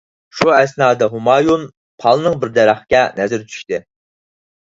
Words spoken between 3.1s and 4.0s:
نەزىرى چۈشتى.